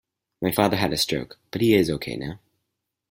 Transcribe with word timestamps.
My 0.41 0.51
father 0.51 0.77
had 0.77 0.93
a 0.93 0.97
stroke, 0.97 1.37
but 1.51 1.61
he 1.61 1.75
is 1.75 1.87
ok 1.87 2.15
now. 2.15 2.39